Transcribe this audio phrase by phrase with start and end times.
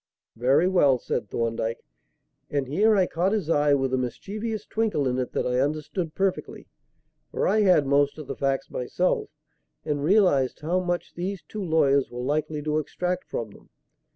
[0.35, 1.85] "Very well," said Thorndyke;
[2.49, 6.15] and here I caught his eye with a mischievous twinkle in it that I understood
[6.15, 6.67] perfectly;
[7.29, 9.29] for I had most of the facts myself
[9.85, 13.69] and realized how much these two lawyers were likely to extract from them.